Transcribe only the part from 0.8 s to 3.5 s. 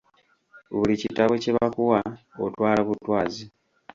kitabo kye bakuwa, otwala butwazi.